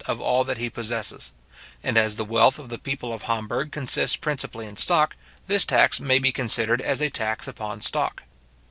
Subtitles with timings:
[0.07, 1.31] of all that he possesses;
[1.83, 5.99] and as the wealth of the people of Hamburg consists principally in stock, this tax
[5.99, 8.23] maybe considered as a tax upon stock.